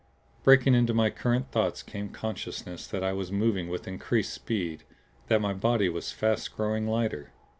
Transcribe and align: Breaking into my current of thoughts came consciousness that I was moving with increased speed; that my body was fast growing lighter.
Breaking 0.43 0.73
into 0.73 0.95
my 0.95 1.11
current 1.11 1.45
of 1.45 1.51
thoughts 1.51 1.83
came 1.83 2.09
consciousness 2.09 2.87
that 2.87 3.03
I 3.03 3.13
was 3.13 3.31
moving 3.31 3.69
with 3.69 3.87
increased 3.87 4.33
speed; 4.33 4.83
that 5.27 5.41
my 5.41 5.53
body 5.53 5.89
was 5.89 6.11
fast 6.11 6.55
growing 6.57 6.87
lighter. 6.87 7.31